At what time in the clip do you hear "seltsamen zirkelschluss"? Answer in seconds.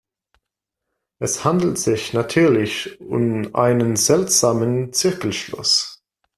3.95-6.01